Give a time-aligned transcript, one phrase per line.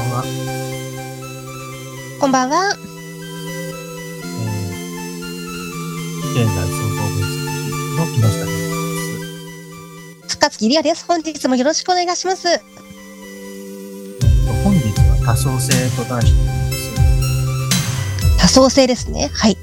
[0.00, 0.24] んは。
[2.20, 2.74] こんばんは。
[4.40, 7.46] えー、経済総合分析
[7.96, 8.50] の木下で
[10.28, 10.28] す。
[10.28, 11.04] 深月りあです。
[11.06, 12.48] 本日もよろしくお願いします。
[12.48, 12.58] えー
[14.46, 18.38] と本日は多層性と題してます。
[18.40, 19.30] 多層性ですね。
[19.34, 19.56] はい。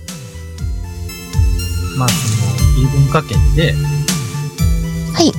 [1.97, 2.15] まあ、そ
[2.45, 3.73] の、異文化圏で
[5.13, 5.31] はい。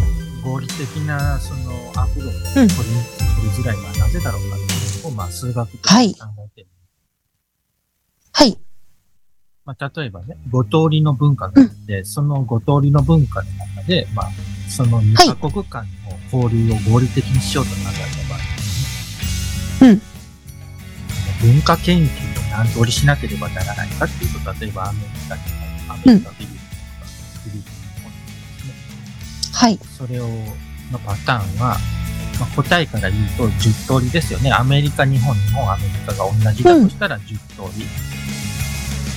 [0.43, 4.63] 合理的なそのアプローチを取り,、づらいのはなぜだろうかと
[5.07, 6.69] を、まあ、数学的に考えてる。
[8.33, 8.59] はい。
[9.65, 14.31] まあ、例えばね、5通りの文化があって、その5通りの文化の中で、まあ、
[14.69, 15.85] その2カ国間
[16.33, 19.91] の交流を合理的にしようと考えた場合ですね。
[19.91, 20.17] うん
[21.43, 22.09] 文化研究を
[22.51, 26.63] 何通りしなければならないかっていうと、例えばアメリカにも、アメリカ、フィリピンと
[26.99, 27.07] か、
[27.45, 28.19] フィリピン、日本で
[28.57, 29.53] すね。
[29.53, 29.79] はい。
[29.99, 30.29] それを、
[30.91, 31.77] のパターンは、
[32.39, 34.53] まあ、答えから言うと10通りですよね。
[34.53, 37.87] アメリカ、日本、日本、アメリカが同じだとしたら10通り。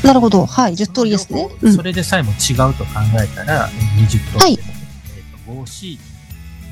[0.04, 0.46] なるほど。
[0.46, 0.74] はい。
[0.74, 1.50] 10通りですね。
[1.62, 1.82] うんそ。
[1.82, 4.40] れでさえも違うと考えたら、20通り。
[4.40, 4.60] はいえっ、
[5.46, 5.98] と、5C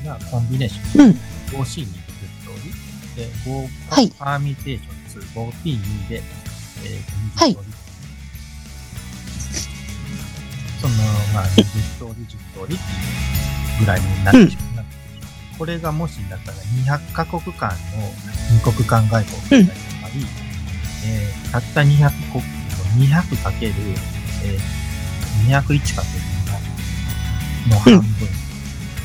[0.04, 1.06] がコンビネーション。
[1.06, 1.10] うん。
[1.10, 2.88] 5C に20通り。
[3.16, 7.88] で、5はいパーミテーション2、5P2 で、えー、はい20通り。
[10.80, 10.94] その、
[11.34, 11.62] まあ、20
[11.98, 12.84] 通り、10通りって
[13.74, 14.67] いうぐらいになってしまう。
[15.58, 16.52] これがもし、だか
[16.86, 17.76] ら200カ国間の
[18.52, 20.26] 二国間外交だったり、
[21.04, 22.44] えーたった200国、
[23.08, 23.72] 200かける、
[24.44, 26.24] えー、201かける
[27.66, 28.06] 200の半分、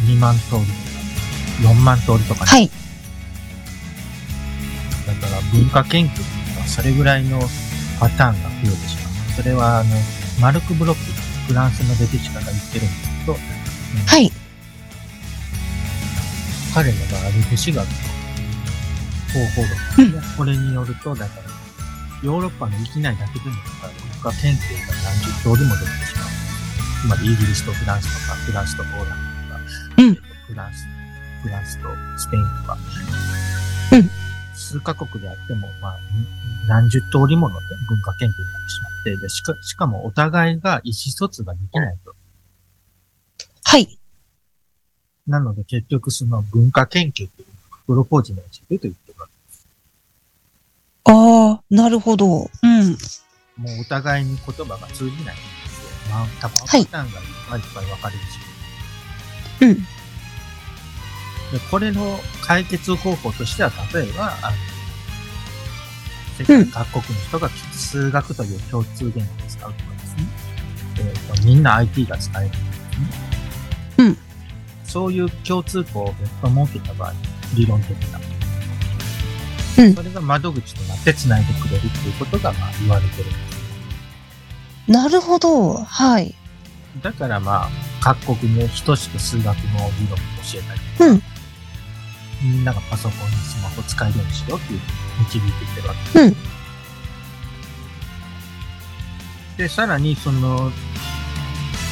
[0.06, 0.66] 2万通りとか、
[1.62, 2.70] 4万通りとかね、はい。
[5.08, 7.40] だから文化研究っていうのはそれぐらいの
[8.00, 9.14] パターンが増えてしまう。
[9.36, 9.90] それは、あの、
[10.42, 11.02] マルク・ブロック、
[11.48, 13.38] フランスの歴史家が言ってるんですけど、
[14.08, 14.32] はい。
[16.74, 17.94] 彼のがある節学の
[19.34, 20.22] 方法論。
[20.38, 21.44] これによると、だから、
[22.24, 23.56] ヨーロッパの域内だけでも、
[24.22, 26.28] 文化研究が何十通りもできてしまう。
[27.02, 29.62] つまり、イギリスとフランスとか、フランスとポーランドとか、
[29.98, 30.88] うんえっとフランス、
[31.44, 32.78] フランスとスペインとか、
[33.94, 34.10] うん
[34.56, 36.00] 数カ国であっても、まあ、
[36.68, 42.16] 何十通りもの、ね、文化研究になってしまって、でしか、しかもお互いが意思疎通ができないと。
[43.64, 44.00] はい。
[45.28, 49.34] なので結局その文化研究っていうのはプロポーズの一部と言ってるわけ
[51.06, 52.26] ああ、なるほど。
[52.26, 52.98] うん。
[53.58, 56.16] もうお互いに言葉が通じないんですよ。
[56.16, 57.12] まあ、多分パタはいーンがいっ
[57.50, 58.40] ぱいいっぱい分かれてし
[59.62, 59.70] うん。
[59.70, 59.76] ま
[61.52, 61.54] う。
[61.54, 64.58] で、これの解決方法としては、例えば、あの
[66.38, 70.24] 世界各国の人が数学という共通言語を使うとかですね。
[71.00, 72.88] えっ、と、みんな IT が使えるとかですね。
[74.00, 74.18] うん。
[74.94, 77.14] そういう共通項を別途設けた場合、
[77.56, 78.20] 理論的な。
[78.20, 83.34] うんそれが窓口となって繋いでくれるっていうことが、まあ、言われてるんで
[84.86, 84.92] す。
[84.92, 85.74] なるほど。
[85.74, 86.36] はい。
[87.02, 87.70] だからまあ、
[88.02, 91.24] 各国に等しく数学の理論を教えたりとか、うん
[92.44, 94.80] みんながパソコンにスマホ使えるようにしようっていう
[95.20, 96.36] 導いてきてるわけうん。
[99.58, 100.72] で、さらにその、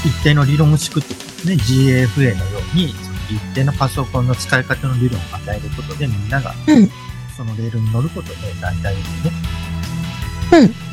[0.06, 1.56] 一定の理論を敷くってことですね。
[1.56, 2.94] GAFA のように、
[3.29, 6.90] 一定のパソコンの使い方の理論を与えることで、みんながうん。
[7.35, 9.02] そのレールに乗ることで、大体ね、
[10.53, 10.91] うん。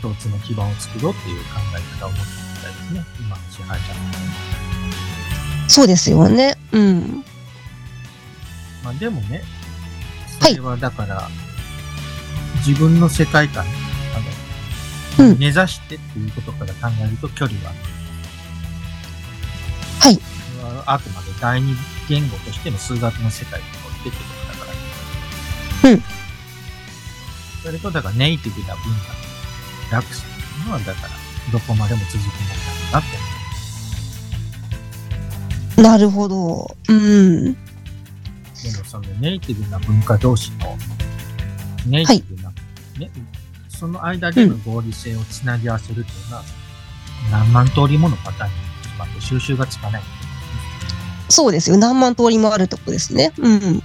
[0.00, 3.04] 共通の基盤を作ろうっていう考え方を持っていきたいですね。
[3.18, 3.94] 今の支配者の。
[5.68, 6.56] そうですよね。
[6.72, 7.24] うん。
[8.84, 9.42] まあでもね、
[10.40, 11.28] はいそれはだから、
[12.66, 13.64] 自分の世界観、
[15.16, 18.03] あの、うん目指してっていうことから考えると距離は、はい。
[20.86, 21.74] あくまで第二
[22.08, 24.72] 言語としての数学の世界においてってことだか
[25.82, 25.90] ら。
[25.90, 26.02] うん。
[27.62, 28.94] それと、だからネイティブな文化の
[29.92, 30.28] 楽スって
[30.60, 31.08] いうのは、だから、
[31.52, 33.02] どこまでも続くものなんだなっ
[35.76, 35.82] て。
[35.82, 36.76] なるほど。
[36.88, 37.54] うん。
[37.54, 40.76] でもそのネイティブな文化同士の、
[41.86, 42.50] ネイティブな、
[42.98, 43.10] ね、
[43.68, 46.44] その間での合理性をつなぎ合わせるっていうのは、
[47.30, 48.50] 何万通りものパターン
[49.14, 50.02] に収集がつかない。
[51.28, 51.76] そうですよ。
[51.76, 53.32] 何万通りもあるとこですね。
[53.38, 53.82] うん。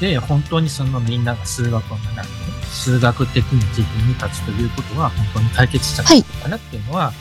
[0.00, 2.22] で、本当にそのみんなが数学を学んで、
[2.70, 7.12] 数学的に自分に立つということは本当に解決したのかなっていうのは、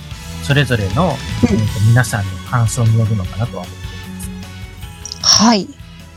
[0.43, 3.87] それぞれの、えーと皆さんの感想によるのかなとは思ってい
[5.09, 5.41] ます。
[5.43, 5.67] はい。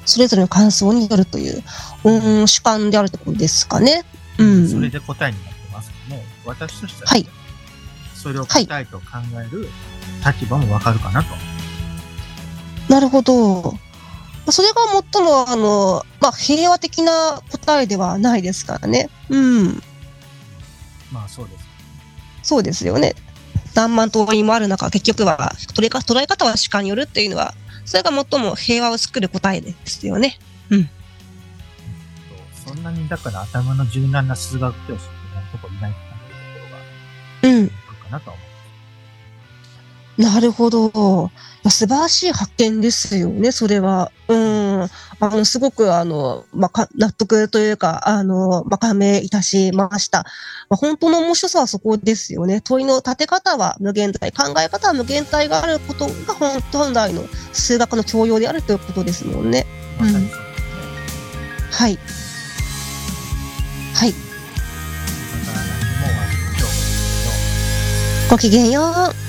[0.05, 1.63] それぞれの感想によるという、
[2.05, 4.05] うん、主観であるところですかね。
[4.39, 4.69] うん。
[4.69, 7.27] それで答えになってますけども、私としては、はい
[8.21, 9.69] それを答えと考える
[10.25, 11.29] 立場もわかるかなと。
[12.89, 13.75] なるほど。
[14.51, 14.75] それが
[15.13, 19.09] 最も、あの、まあ、平和的な答えではないですからね。
[19.29, 19.83] うん。
[21.13, 21.65] まあそうです。
[22.43, 23.15] そうですよね。
[23.75, 30.39] 何万通りもある中、結局は捉えか捉え方は主観によるっていうのは、それが最も平和を作る答えですよね。
[32.65, 36.10] そうそんなにだから頭の柔軟な数学教師って今のところいない
[38.11, 38.51] なとは思
[40.21, 41.31] なるほど。
[41.65, 44.12] 素晴らしい発見ですよね、それは。
[44.29, 44.83] うん。
[44.83, 44.89] あ
[45.21, 50.25] の、すごく、あの、まあ、か納得というか、あの、まあ、感銘いたしました。
[50.69, 52.61] まあ、本当の面白さはそこですよね。
[52.61, 59.67] 問いの立て方は無限大、考え方は無限大があることが本本来の数学の教養であるということですもんね。
[60.01, 60.03] う。
[60.03, 60.81] まさにそうですね。
[61.73, 61.99] はい。
[63.95, 64.30] はい。
[68.31, 69.20] ごきげんよう。